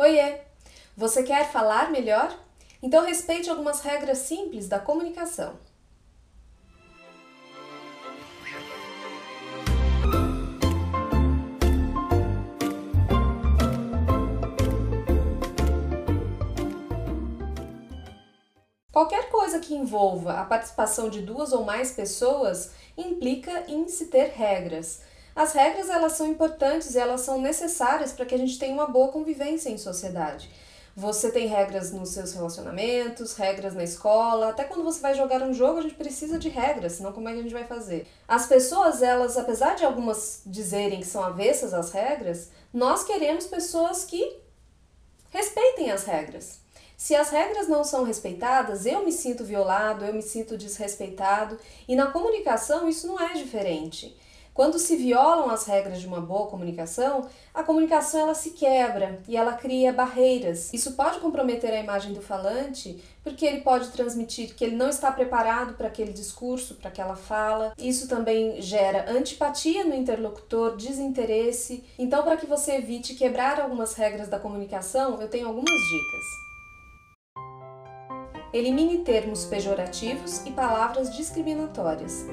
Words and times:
Oiê! 0.00 0.38
Você 0.96 1.22
quer 1.22 1.52
falar 1.52 1.90
melhor? 1.90 2.34
Então 2.82 3.04
respeite 3.04 3.50
algumas 3.50 3.82
regras 3.82 4.16
simples 4.16 4.66
da 4.66 4.78
comunicação. 4.78 5.58
Qualquer 18.90 19.28
coisa 19.28 19.60
que 19.60 19.74
envolva 19.74 20.40
a 20.40 20.44
participação 20.46 21.10
de 21.10 21.20
duas 21.20 21.52
ou 21.52 21.62
mais 21.62 21.92
pessoas 21.92 22.72
implica 22.96 23.64
em 23.68 23.86
se 23.86 24.06
ter 24.06 24.30
regras. 24.30 25.02
As 25.40 25.54
regras 25.54 25.88
elas 25.88 26.12
são 26.12 26.26
importantes 26.26 26.94
e 26.94 26.98
elas 26.98 27.22
são 27.22 27.40
necessárias 27.40 28.12
para 28.12 28.26
que 28.26 28.34
a 28.34 28.38
gente 28.38 28.58
tenha 28.58 28.74
uma 28.74 28.86
boa 28.86 29.08
convivência 29.08 29.70
em 29.70 29.78
sociedade. 29.78 30.50
Você 30.94 31.30
tem 31.32 31.46
regras 31.46 31.92
nos 31.92 32.10
seus 32.10 32.34
relacionamentos, 32.34 33.34
regras 33.36 33.72
na 33.72 33.82
escola, 33.82 34.50
até 34.50 34.64
quando 34.64 34.84
você 34.84 35.00
vai 35.00 35.14
jogar 35.14 35.40
um 35.40 35.54
jogo 35.54 35.78
a 35.78 35.82
gente 35.82 35.94
precisa 35.94 36.38
de 36.38 36.50
regras, 36.50 36.92
senão 36.92 37.14
como 37.14 37.26
é 37.26 37.32
que 37.32 37.38
a 37.38 37.42
gente 37.42 37.54
vai 37.54 37.64
fazer? 37.64 38.06
As 38.28 38.44
pessoas, 38.44 39.00
elas, 39.00 39.38
apesar 39.38 39.76
de 39.76 39.82
algumas 39.82 40.42
dizerem 40.44 41.00
que 41.00 41.06
são 41.06 41.24
avessas 41.24 41.72
às 41.72 41.90
regras, 41.90 42.50
nós 42.70 43.02
queremos 43.04 43.46
pessoas 43.46 44.04
que 44.04 44.40
respeitem 45.30 45.90
as 45.90 46.04
regras. 46.04 46.58
Se 46.98 47.16
as 47.16 47.30
regras 47.30 47.66
não 47.66 47.82
são 47.82 48.04
respeitadas, 48.04 48.84
eu 48.84 49.02
me 49.06 49.10
sinto 49.10 49.42
violado, 49.42 50.04
eu 50.04 50.12
me 50.12 50.20
sinto 50.20 50.58
desrespeitado, 50.58 51.58
e 51.88 51.96
na 51.96 52.08
comunicação 52.08 52.86
isso 52.86 53.06
não 53.06 53.18
é 53.18 53.32
diferente. 53.32 54.14
Quando 54.52 54.78
se 54.78 54.96
violam 54.96 55.48
as 55.48 55.64
regras 55.66 56.00
de 56.00 56.06
uma 56.06 56.20
boa 56.20 56.48
comunicação, 56.48 57.28
a 57.54 57.62
comunicação 57.62 58.20
ela 58.20 58.34
se 58.34 58.50
quebra 58.50 59.20
e 59.28 59.36
ela 59.36 59.52
cria 59.52 59.92
barreiras. 59.92 60.72
Isso 60.72 60.92
pode 60.92 61.20
comprometer 61.20 61.72
a 61.72 61.80
imagem 61.80 62.12
do 62.12 62.20
falante, 62.20 63.02
porque 63.22 63.46
ele 63.46 63.60
pode 63.60 63.88
transmitir 63.90 64.54
que 64.54 64.64
ele 64.64 64.76
não 64.76 64.88
está 64.88 65.10
preparado 65.12 65.74
para 65.74 65.86
aquele 65.86 66.12
discurso, 66.12 66.74
para 66.74 66.88
aquela 66.88 67.14
fala. 67.14 67.72
Isso 67.78 68.08
também 68.08 68.60
gera 68.60 69.10
antipatia 69.10 69.84
no 69.84 69.94
interlocutor, 69.94 70.76
desinteresse. 70.76 71.84
Então, 71.98 72.22
para 72.22 72.36
que 72.36 72.46
você 72.46 72.72
evite 72.72 73.14
quebrar 73.14 73.60
algumas 73.60 73.94
regras 73.94 74.28
da 74.28 74.38
comunicação, 74.38 75.20
eu 75.20 75.28
tenho 75.28 75.46
algumas 75.46 75.70
dicas. 75.70 76.50
Elimine 78.52 78.98
termos 79.04 79.44
pejorativos 79.44 80.44
e 80.44 80.50
palavras 80.50 81.14
discriminatórias. 81.14 82.26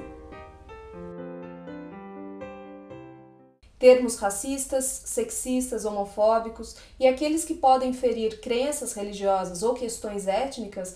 Termos 3.80 4.17
racistas, 4.17 4.86
sexistas, 5.06 5.86
homofóbicos 5.86 6.75
e 7.00 7.08
aqueles 7.08 7.45
que 7.45 7.53
podem 7.53 7.94
ferir 7.94 8.42
crenças 8.42 8.94
religiosas 8.94 9.61
ou 9.61 9.73
questões 9.73 10.28
étnicas 10.28 10.95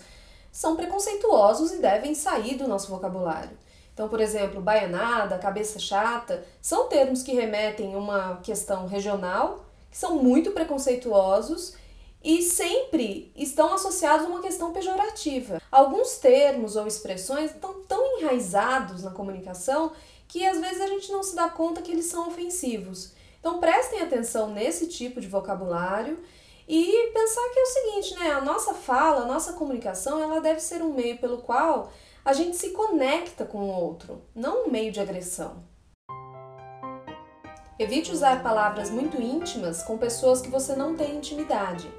são 0.52 0.76
preconceituosos 0.76 1.72
e 1.72 1.78
devem 1.78 2.14
sair 2.16 2.56
do 2.56 2.68
nosso 2.68 2.90
vocabulário. 2.90 3.58
Então, 3.94 4.10
por 4.10 4.20
exemplo, 4.20 4.62
baianada, 4.62 5.38
cabeça 5.38 5.78
chata, 5.78 6.44
são 6.62 6.88
termos 6.88 7.22
que 7.22 7.34
remetem 7.34 7.94
a 7.94 7.98
uma 7.98 8.38
questão 8.38 8.88
regional, 8.88 9.66
que 9.90 9.98
são 9.98 10.16
muito 10.16 10.52
preconceituosos 10.52 11.76
e 12.24 12.42
sempre 12.42 13.32
estão 13.36 13.74
associados 13.74 14.26
a 14.26 14.30
uma 14.30 14.42
questão 14.42 14.72
pejorativa. 14.72 15.62
Alguns 15.72 16.18
termos 16.18 16.76
ou 16.76 16.86
expressões 16.86 17.52
estão 17.52 17.82
tão 17.84 18.20
enraizados 18.20 19.04
na 19.04 19.12
comunicação 19.12 19.92
que 20.28 20.46
às 20.46 20.60
vezes 20.60 20.82
a 20.82 20.88
gente 20.88 21.12
não 21.12 21.24
se 21.24 21.36
dá 21.36 21.50
conta 21.50 21.82
que 21.82 21.92
eles 21.92 22.06
são 22.06 22.28
ofensivos. 22.28 23.14
Então 23.40 23.60
prestem 23.60 24.02
atenção 24.02 24.52
nesse 24.52 24.88
tipo 24.88 25.20
de 25.20 25.28
vocabulário 25.28 26.20
e 26.68 27.12
pensar 27.12 27.42
que 27.50 27.60
é 27.60 27.64
o 27.64 27.66
seguinte, 27.66 28.20
né? 28.20 28.32
A 28.32 28.42
nossa 28.42 28.74
fala, 28.74 29.24
a 29.24 29.28
nossa 29.28 29.54
comunicação, 29.54 30.22
ela 30.22 30.40
deve 30.40 30.60
ser 30.60 30.82
um 30.82 30.94
meio 30.94 31.18
pelo 31.18 31.40
qual 31.40 31.92
a 32.24 32.34
gente 32.34 32.56
se 32.56 32.70
conecta 32.70 33.46
com 33.46 33.58
o 33.58 33.68
outro, 33.68 34.22
não 34.34 34.68
um 34.68 34.70
meio 34.70 34.92
de 34.92 35.00
agressão. 35.00 35.64
Evite 37.80 38.12
usar 38.12 38.44
palavras 38.44 38.92
muito 38.92 39.20
íntimas 39.20 39.82
com 39.82 39.98
pessoas 39.98 40.40
que 40.40 40.50
você 40.50 40.76
não 40.76 40.96
tem 40.96 41.16
intimidade. 41.16 41.92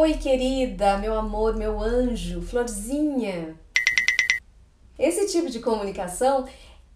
Oi, 0.00 0.14
querida, 0.14 0.96
meu 0.98 1.12
amor, 1.18 1.56
meu 1.56 1.80
anjo, 1.80 2.40
florzinha. 2.40 3.58
Esse 4.96 5.26
tipo 5.26 5.50
de 5.50 5.58
comunicação 5.58 6.46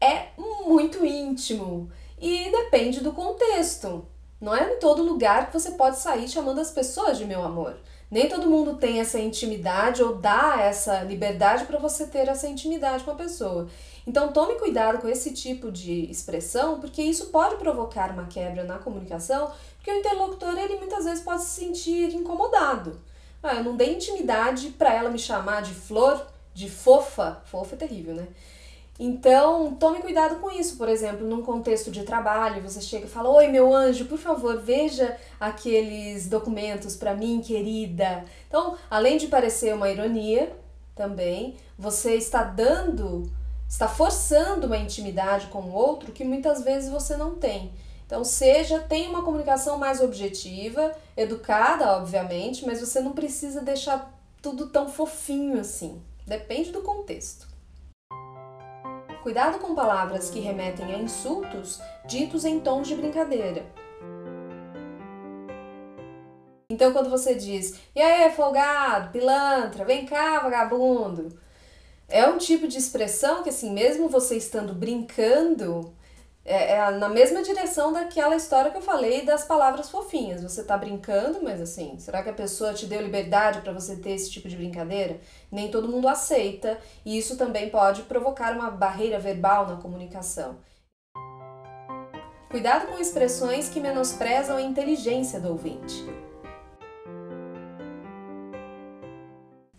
é 0.00 0.26
muito 0.38 1.04
íntimo 1.04 1.90
e 2.16 2.48
depende 2.48 3.00
do 3.00 3.10
contexto. 3.10 4.06
Não 4.40 4.54
é 4.54 4.74
em 4.74 4.78
todo 4.78 5.02
lugar 5.02 5.48
que 5.48 5.52
você 5.52 5.72
pode 5.72 5.98
sair 5.98 6.28
chamando 6.28 6.60
as 6.60 6.70
pessoas 6.70 7.18
de 7.18 7.24
meu 7.24 7.42
amor. 7.42 7.76
Nem 8.08 8.28
todo 8.28 8.48
mundo 8.48 8.74
tem 8.74 9.00
essa 9.00 9.18
intimidade 9.18 10.00
ou 10.00 10.14
dá 10.14 10.60
essa 10.60 11.02
liberdade 11.02 11.64
para 11.64 11.78
você 11.78 12.06
ter 12.06 12.28
essa 12.28 12.46
intimidade 12.46 13.02
com 13.02 13.10
a 13.10 13.16
pessoa. 13.16 13.68
Então 14.06 14.32
tome 14.32 14.58
cuidado 14.58 15.00
com 15.00 15.08
esse 15.08 15.32
tipo 15.32 15.72
de 15.72 16.10
expressão, 16.10 16.78
porque 16.78 17.02
isso 17.02 17.26
pode 17.26 17.56
provocar 17.56 18.10
uma 18.10 18.26
quebra 18.26 18.64
na 18.64 18.78
comunicação, 18.78 19.50
porque 19.82 19.90
o 19.90 19.98
interlocutor 19.98 20.56
ele 20.56 20.76
muitas 20.76 21.04
vezes 21.04 21.24
pode 21.24 21.42
se 21.42 21.60
sentir 21.60 22.14
incomodado. 22.14 23.00
Ah, 23.42 23.56
eu 23.56 23.64
não 23.64 23.76
dei 23.76 23.92
intimidade 23.92 24.68
para 24.68 24.94
ela 24.94 25.10
me 25.10 25.18
chamar 25.18 25.60
de 25.60 25.74
flor 25.74 26.24
de 26.54 26.70
fofa, 26.70 27.42
fofa 27.46 27.74
é 27.74 27.78
terrível, 27.78 28.14
né? 28.14 28.28
Então, 28.96 29.74
tome 29.74 30.00
cuidado 30.00 30.36
com 30.36 30.52
isso. 30.52 30.76
Por 30.76 30.88
exemplo, 30.88 31.26
num 31.26 31.42
contexto 31.42 31.90
de 31.90 32.04
trabalho, 32.04 32.62
você 32.62 32.80
chega 32.80 33.06
e 33.06 33.10
fala: 33.10 33.30
Oi, 33.30 33.48
meu 33.48 33.74
anjo, 33.74 34.04
por 34.04 34.18
favor, 34.18 34.60
veja 34.60 35.16
aqueles 35.40 36.28
documentos 36.28 36.94
para 36.94 37.16
mim, 37.16 37.40
querida. 37.44 38.24
Então, 38.46 38.76
além 38.88 39.16
de 39.16 39.26
parecer 39.26 39.74
uma 39.74 39.90
ironia, 39.90 40.56
também, 40.94 41.56
você 41.76 42.14
está 42.14 42.44
dando, 42.44 43.28
está 43.68 43.88
forçando 43.88 44.68
uma 44.68 44.78
intimidade 44.78 45.48
com 45.48 45.62
o 45.62 45.72
outro 45.72 46.12
que 46.12 46.22
muitas 46.22 46.62
vezes 46.62 46.88
você 46.88 47.16
não 47.16 47.34
tem. 47.34 47.72
Então, 48.12 48.24
seja, 48.24 48.78
tenha 48.78 49.08
uma 49.08 49.22
comunicação 49.22 49.78
mais 49.78 50.02
objetiva, 50.02 50.94
educada, 51.16 51.96
obviamente, 51.96 52.66
mas 52.66 52.78
você 52.78 53.00
não 53.00 53.12
precisa 53.12 53.62
deixar 53.62 54.12
tudo 54.42 54.68
tão 54.68 54.86
fofinho 54.86 55.58
assim. 55.58 56.02
Depende 56.26 56.72
do 56.72 56.82
contexto. 56.82 57.48
Cuidado 59.22 59.58
com 59.60 59.74
palavras 59.74 60.28
que 60.28 60.40
remetem 60.40 60.94
a 60.94 60.98
insultos 60.98 61.80
ditos 62.06 62.44
em 62.44 62.60
tons 62.60 62.86
de 62.86 62.96
brincadeira. 62.96 63.64
Então, 66.68 66.92
quando 66.92 67.08
você 67.08 67.34
diz, 67.34 67.80
e 67.96 68.02
aí, 68.02 68.30
folgado, 68.30 69.10
pilantra, 69.10 69.86
vem 69.86 70.04
cá, 70.04 70.38
vagabundo, 70.40 71.40
é 72.10 72.26
um 72.26 72.36
tipo 72.36 72.68
de 72.68 72.76
expressão 72.76 73.42
que, 73.42 73.48
assim, 73.48 73.72
mesmo 73.72 74.06
você 74.06 74.36
estando 74.36 74.74
brincando, 74.74 75.94
é, 76.44 76.72
é, 76.72 76.90
na 76.92 77.08
mesma 77.08 77.42
direção 77.42 77.92
daquela 77.92 78.34
história 78.34 78.70
que 78.70 78.76
eu 78.76 78.82
falei 78.82 79.24
das 79.24 79.44
palavras 79.44 79.90
fofinhas. 79.90 80.42
Você 80.42 80.64
tá 80.64 80.76
brincando, 80.76 81.40
mas 81.42 81.60
assim, 81.60 81.96
será 81.98 82.22
que 82.22 82.30
a 82.30 82.34
pessoa 82.34 82.74
te 82.74 82.86
deu 82.86 83.00
liberdade 83.00 83.60
para 83.60 83.72
você 83.72 83.96
ter 83.96 84.10
esse 84.10 84.30
tipo 84.30 84.48
de 84.48 84.56
brincadeira? 84.56 85.20
Nem 85.50 85.70
todo 85.70 85.88
mundo 85.88 86.08
aceita, 86.08 86.78
e 87.04 87.16
isso 87.16 87.36
também 87.36 87.70
pode 87.70 88.02
provocar 88.02 88.52
uma 88.54 88.70
barreira 88.70 89.18
verbal 89.18 89.66
na 89.66 89.76
comunicação. 89.76 90.56
Cuidado 92.50 92.86
com 92.88 92.98
expressões 92.98 93.68
que 93.68 93.80
menosprezam 93.80 94.56
a 94.56 94.62
inteligência 94.62 95.40
do 95.40 95.48
ouvinte. 95.48 96.04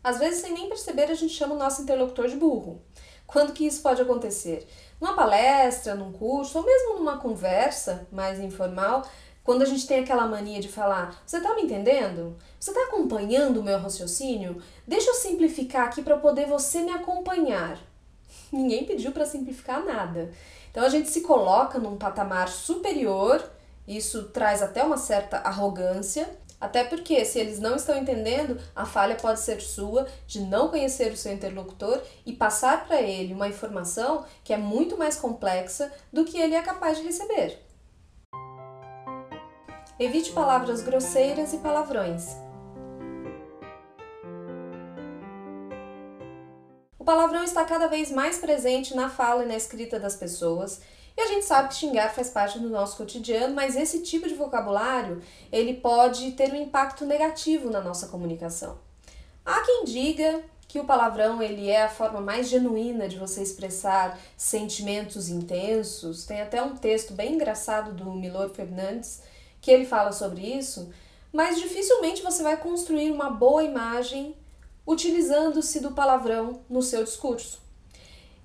Às 0.04 0.20
vezes, 0.20 0.42
sem 0.42 0.54
nem 0.54 0.68
perceber, 0.68 1.04
a 1.04 1.14
gente 1.14 1.34
chama 1.34 1.56
o 1.56 1.58
nosso 1.58 1.82
interlocutor 1.82 2.28
de 2.28 2.36
burro. 2.36 2.82
Quando 3.34 3.52
que 3.52 3.66
isso 3.66 3.82
pode 3.82 4.00
acontecer? 4.00 4.68
Numa 5.02 5.16
palestra, 5.16 5.96
num 5.96 6.12
curso, 6.12 6.60
ou 6.60 6.64
mesmo 6.64 7.00
numa 7.00 7.18
conversa 7.18 8.08
mais 8.12 8.40
informal, 8.40 9.02
quando 9.44 9.64
a 9.64 9.66
gente 9.66 9.88
tem 9.88 10.02
aquela 10.02 10.28
mania 10.28 10.62
de 10.62 10.70
falar, 10.70 11.20
você 11.26 11.38
está 11.38 11.56
me 11.56 11.64
entendendo? 11.64 12.38
Você 12.60 12.70
está 12.70 12.84
acompanhando 12.84 13.58
o 13.58 13.64
meu 13.64 13.80
raciocínio? 13.80 14.62
Deixa 14.88 15.10
eu 15.10 15.16
simplificar 15.16 15.88
aqui 15.88 16.04
para 16.04 16.16
poder 16.18 16.46
você 16.46 16.84
me 16.84 16.92
acompanhar. 16.92 17.80
Ninguém 18.54 18.86
pediu 18.86 19.12
para 19.12 19.26
simplificar 19.26 19.84
nada. 19.84 20.32
Então 20.70 20.84
a 20.84 20.90
gente 20.90 21.10
se 21.10 21.22
coloca 21.22 21.80
num 21.80 21.98
patamar 21.98 22.50
superior, 22.50 23.44
isso 23.88 24.26
traz 24.26 24.62
até 24.62 24.84
uma 24.84 24.98
certa 24.98 25.38
arrogância, 25.38 26.30
até 26.64 26.86
porque, 26.86 27.26
se 27.26 27.38
eles 27.40 27.60
não 27.60 27.76
estão 27.76 27.94
entendendo, 27.98 28.58
a 28.74 28.86
falha 28.86 29.18
pode 29.18 29.42
ser 29.42 29.60
sua 29.60 30.08
de 30.26 30.40
não 30.40 30.70
conhecer 30.70 31.12
o 31.12 31.18
seu 31.18 31.34
interlocutor 31.34 32.02
e 32.26 32.32
passar 32.32 32.88
para 32.88 33.02
ele 33.02 33.34
uma 33.34 33.50
informação 33.50 34.24
que 34.46 34.54
é 34.54 34.58
muito 34.58 34.98
mais 34.98 35.18
complexa 35.18 35.92
do 36.14 36.24
que 36.24 36.38
ele 36.38 36.56
é 36.56 36.62
capaz 36.62 36.98
de 36.98 37.04
receber. 37.04 37.60
Evite 40.00 40.32
palavras 40.32 40.82
grosseiras 40.82 41.52
e 41.52 41.58
palavrões. 41.58 42.28
O 46.98 47.04
palavrão 47.04 47.44
está 47.44 47.66
cada 47.66 47.88
vez 47.88 48.10
mais 48.10 48.38
presente 48.38 48.96
na 48.96 49.10
fala 49.10 49.44
e 49.44 49.48
na 49.48 49.58
escrita 49.58 50.00
das 50.00 50.16
pessoas 50.16 50.80
E 51.16 51.22
a 51.22 51.28
gente 51.28 51.46
sabe 51.46 51.70
que 51.70 51.76
xingar 51.76 52.14
faz 52.14 52.30
parte 52.30 52.58
do 52.60 52.70
nosso 52.70 52.98
cotidiano, 52.98 53.54
mas 53.54 53.76
esse 53.76 54.02
tipo 54.02 54.28
de 54.28 54.34
vocabulário, 54.34 55.22
ele 55.52 55.76
pode 55.76 56.32
ter 56.32 56.52
um 56.52 56.62
impacto 56.62 57.06
negativo 57.06 57.70
na 57.70 57.82
nossa 57.82 58.08
comunicação. 58.08 58.80
Há 59.46 59.62
quem 59.62 59.84
diga 59.86 60.44
que 60.68 60.80
o 60.80 60.86
palavrão 60.86 61.40
ele 61.40 61.70
é 61.70 61.84
a 61.84 61.90
forma 61.90 62.20
mais 62.20 62.50
genuína 62.50 63.08
de 63.08 63.20
você 63.20 63.44
expressar 63.44 64.20
sentimentos 64.36 65.30
intensos. 65.30 66.26
Tem 66.26 66.42
até 66.42 66.64
um 66.64 66.76
texto 66.76 67.14
bem 67.14 67.36
engraçado 67.36 67.94
do 67.94 68.12
Milor 68.12 68.50
Fernandes 68.50 69.22
que 69.62 69.70
ele 69.70 69.86
fala 69.86 70.12
sobre 70.12 70.42
isso, 70.42 70.92
mas 71.32 71.60
dificilmente 71.60 72.24
você 72.24 72.42
vai 72.44 72.58
construir 72.58 73.12
uma 73.12 73.30
boa 73.30 73.64
imagem 73.64 74.36
utilizando-se 74.86 75.80
do 75.80 75.92
palavrão 75.92 76.62
no 76.70 76.82
seu 76.82 77.04
discurso. 77.04 77.63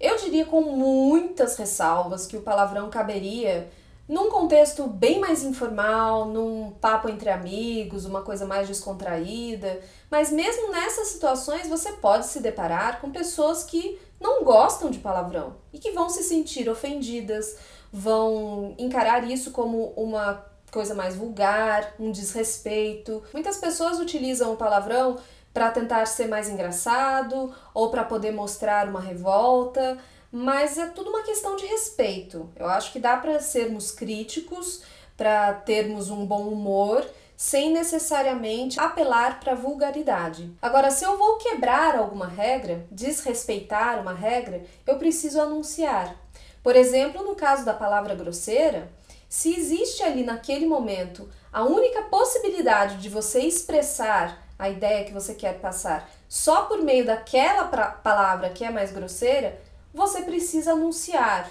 Eu 0.01 0.17
diria 0.17 0.45
com 0.47 0.61
muitas 0.61 1.57
ressalvas 1.57 2.27
que 2.27 2.37
o 2.37 2.43
palavrão 2.43 2.89
caberia 2.89 3.69
num 4.09 4.31
contexto 4.31 4.87
bem 4.87 5.21
mais 5.21 5.43
informal, 5.43 6.25
num 6.25 6.71
papo 6.81 7.11
entre 7.11 7.29
amigos, 7.29 8.07
uma 8.07 8.23
coisa 8.23 8.47
mais 8.47 8.67
descontraída, 8.67 9.81
mas 10.11 10.33
mesmo 10.33 10.71
nessas 10.71 11.09
situações 11.09 11.69
você 11.69 11.93
pode 11.93 12.27
se 12.27 12.41
deparar 12.41 13.01
com 13.01 13.11
pessoas 13.11 13.63
que 13.65 13.99
não 14.19 14.43
gostam 14.43 14.91
de 14.91 14.99
palavrão 14.99 15.57
e 15.73 15.79
que 15.79 15.91
vão 15.91 16.09
se 16.09 16.23
sentir 16.23 16.71
ofendidas, 16.71 17.57
vão 17.93 18.75
encarar 18.79 19.29
isso 19.31 19.51
como 19.51 19.93
uma 19.97 20.43
coisa 20.71 20.95
mais 20.95 21.17
vulgar, 21.17 21.95
um 21.99 22.11
desrespeito. 22.11 23.23
Muitas 23.33 23.57
pessoas 23.57 23.99
utilizam 23.99 24.53
o 24.53 24.57
palavrão 24.57 25.19
para 25.53 25.71
tentar 25.71 26.07
ser 26.07 26.29
mais 26.29 26.49
engraçado 26.49 27.55
ou 27.75 27.91
para 27.91 28.05
poder 28.05 28.33
mostrar 28.33 28.89
uma 28.89 29.01
revolta, 29.01 29.99
mas 30.31 30.77
é 30.79 30.87
tudo 30.87 31.11
uma 31.11 31.23
questão 31.23 31.57
de 31.57 31.67
respeito. 31.67 32.49
Eu 32.57 32.67
acho 32.67 32.93
que 32.93 32.99
dá 32.99 33.17
para 33.17 33.41
sermos 33.41 33.91
críticos, 33.91 34.83
para 35.17 35.53
termos 35.53 36.11
um 36.11 36.25
bom 36.25 36.49
humor, 36.49 37.05
sem 37.37 37.73
necessariamente 37.73 38.81
apelar 38.81 39.39
para 39.41 39.55
vulgaridade. 39.55 40.53
Agora, 40.61 40.91
se 40.91 41.05
eu 41.05 41.17
vou 41.17 41.39
quebrar 41.39 41.97
alguma 41.97 42.27
regra, 42.27 42.85
desrespeitar 42.91 44.01
uma 44.01 44.13
regra, 44.13 44.65
eu 44.87 44.99
preciso 44.99 45.41
anunciar. 45.41 46.17
Por 46.63 46.75
exemplo, 46.75 47.23
no 47.23 47.37
caso 47.37 47.65
da 47.65 47.73
palavra 47.73 48.15
grosseira, 48.15 48.91
se 49.29 49.55
existe 49.55 50.03
ali 50.03 50.25
naquele 50.25 50.67
momento 50.67 51.29
a 51.53 51.63
única 51.63 52.03
possibilidade 52.03 52.97
de 52.97 53.09
você 53.09 53.41
expressar 53.41 54.48
a 54.59 54.69
ideia 54.69 55.05
que 55.05 55.13
você 55.13 55.35
quer 55.35 55.61
passar 55.61 56.11
só 56.29 56.63
por 56.63 56.83
meio 56.83 57.07
daquela 57.07 57.65
palavra 57.65 58.51
que 58.51 58.65
é 58.65 58.71
mais 58.71 58.91
grosseira, 58.93 59.59
você 59.95 60.23
precisa 60.23 60.73
anunciar. 60.73 61.51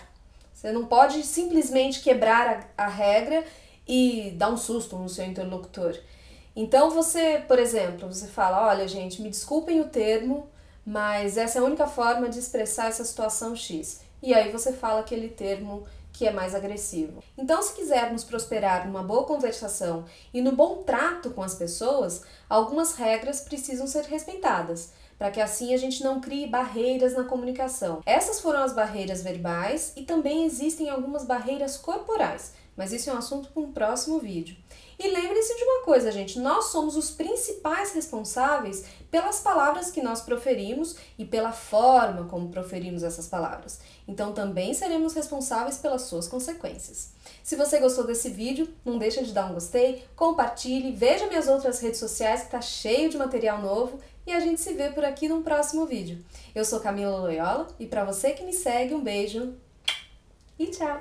Você 0.53 0.71
não 0.71 0.85
pode 0.85 1.23
simplesmente 1.23 2.01
quebrar 2.01 2.65
a, 2.77 2.85
a 2.85 2.87
regra 2.87 3.43
e 3.87 4.31
dar 4.35 4.49
um 4.49 4.57
susto 4.57 4.95
no 4.97 5.07
seu 5.07 5.25
interlocutor. 5.25 5.97
Então 6.55 6.89
você, 6.89 7.43
por 7.47 7.59
exemplo, 7.59 8.11
você 8.11 8.27
fala: 8.27 8.67
olha, 8.67 8.87
gente, 8.87 9.21
me 9.21 9.29
desculpem 9.29 9.79
o 9.79 9.89
termo, 9.89 10.47
mas 10.85 11.37
essa 11.37 11.59
é 11.59 11.61
a 11.61 11.65
única 11.65 11.87
forma 11.87 12.27
de 12.27 12.39
expressar 12.39 12.87
essa 12.87 13.05
situação 13.05 13.55
X. 13.55 14.01
E 14.21 14.33
aí 14.33 14.51
você 14.51 14.73
fala 14.73 15.01
aquele 15.01 15.29
termo 15.29 15.85
que 16.17 16.25
é 16.25 16.31
mais 16.31 16.55
agressivo. 16.55 17.23
Então, 17.37 17.61
se 17.61 17.75
quisermos 17.75 18.23
prosperar 18.23 18.87
numa 18.87 19.03
boa 19.03 19.23
conversação 19.25 20.05
e 20.33 20.41
no 20.41 20.51
bom 20.51 20.81
trato 20.81 21.29
com 21.29 21.43
as 21.43 21.53
pessoas, 21.53 22.23
algumas 22.49 22.95
regras 22.95 23.41
precisam 23.41 23.85
ser 23.85 24.03
respeitadas 24.05 24.93
para 25.17 25.31
que 25.31 25.41
assim 25.41 25.73
a 25.73 25.77
gente 25.77 26.03
não 26.03 26.21
crie 26.21 26.47
barreiras 26.47 27.13
na 27.13 27.23
comunicação. 27.23 28.01
Essas 28.05 28.39
foram 28.39 28.59
as 28.59 28.73
barreiras 28.73 29.21
verbais 29.21 29.93
e 29.95 30.03
também 30.03 30.45
existem 30.45 30.89
algumas 30.89 31.25
barreiras 31.25 31.77
corporais, 31.77 32.53
mas 32.75 32.93
isso 32.93 33.09
é 33.09 33.13
um 33.13 33.17
assunto 33.17 33.49
para 33.49 33.63
um 33.63 33.71
próximo 33.71 34.19
vídeo. 34.19 34.55
E 34.99 35.07
lembre-se 35.09 35.55
de 35.55 35.63
uma 35.63 35.83
coisa, 35.83 36.11
gente: 36.11 36.39
nós 36.39 36.65
somos 36.65 36.95
os 36.95 37.11
principais 37.11 37.93
responsáveis 37.93 38.85
pelas 39.11 39.39
palavras 39.39 39.91
que 39.91 40.01
nós 40.01 40.21
proferimos 40.21 40.95
e 41.19 41.25
pela 41.25 41.51
forma 41.51 42.25
como 42.25 42.49
proferimos 42.49 43.03
essas 43.03 43.27
palavras. 43.27 43.79
Então 44.07 44.33
também 44.33 44.73
seremos 44.73 45.13
responsáveis 45.13 45.77
pelas 45.77 46.03
suas 46.03 46.27
consequências. 46.27 47.11
Se 47.43 47.55
você 47.55 47.79
gostou 47.79 48.05
desse 48.05 48.29
vídeo, 48.29 48.67
não 48.83 48.97
deixa 48.97 49.23
de 49.23 49.33
dar 49.33 49.49
um 49.49 49.53
gostei, 49.53 50.03
compartilhe, 50.15 50.91
veja 50.91 51.27
minhas 51.27 51.47
outras 51.47 51.79
redes 51.79 51.99
sociais 51.99 52.41
que 52.41 52.47
está 52.47 52.61
cheio 52.61 53.09
de 53.09 53.17
material 53.17 53.61
novo 53.61 53.99
e 54.27 54.33
a 54.33 54.39
gente 54.41 54.59
se 54.59 54.73
vê 54.73 54.89
por 54.89 55.05
aqui 55.05 55.29
num 55.29 55.41
próximo 55.41 55.85
vídeo. 55.85 56.23
Eu 56.53 56.65
sou 56.65 56.81
Camila 56.81 57.17
Loyola 57.17 57.67
e 57.79 57.87
para 57.87 58.03
você 58.03 58.31
que 58.31 58.43
me 58.43 58.53
segue, 58.53 58.93
um 58.93 59.01
beijo 59.01 59.55
e 60.59 60.67
tchau! 60.67 60.99